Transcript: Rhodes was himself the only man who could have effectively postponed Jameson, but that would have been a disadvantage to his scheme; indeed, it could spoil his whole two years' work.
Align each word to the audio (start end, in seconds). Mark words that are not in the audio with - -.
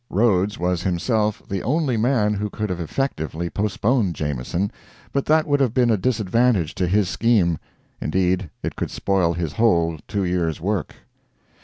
Rhodes 0.09 0.57
was 0.57 0.81
himself 0.81 1.43
the 1.47 1.61
only 1.61 1.95
man 1.95 2.33
who 2.33 2.49
could 2.49 2.71
have 2.71 2.79
effectively 2.79 3.51
postponed 3.51 4.15
Jameson, 4.15 4.71
but 5.13 5.25
that 5.25 5.45
would 5.45 5.59
have 5.59 5.75
been 5.75 5.91
a 5.91 5.95
disadvantage 5.97 6.73
to 6.73 6.87
his 6.87 7.07
scheme; 7.07 7.59
indeed, 8.01 8.49
it 8.63 8.75
could 8.75 8.89
spoil 8.89 9.33
his 9.33 9.53
whole 9.53 9.99
two 10.07 10.23
years' 10.23 10.59
work. 10.59 10.95